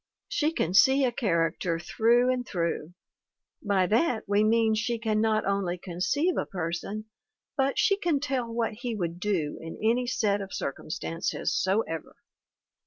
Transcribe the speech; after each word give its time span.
She 0.27 0.51
can 0.51 0.73
see 0.73 1.05
a 1.05 1.11
character 1.11 1.77
through 1.77 2.31
and 2.33 2.43
through. 2.43 2.95
By 3.61 3.85
that 3.85 4.23
we 4.27 4.43
mean 4.43 4.73
she 4.73 4.97
can 4.97 5.21
not 5.21 5.45
only 5.45 5.77
conceive 5.77 6.37
a 6.37 6.47
person, 6.47 7.05
but 7.55 7.77
she 7.77 7.97
can 7.97 8.19
tell 8.19 8.51
what 8.51 8.73
he 8.73 8.95
would 8.95 9.19
do 9.19 9.59
in 9.61 9.77
any 9.79 10.07
set 10.07 10.41
of 10.41 10.55
circum 10.55 10.89
stances 10.89 11.53
soever. 11.55 12.15